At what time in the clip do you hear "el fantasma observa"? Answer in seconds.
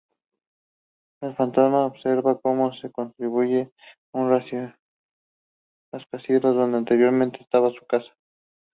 1.21-2.39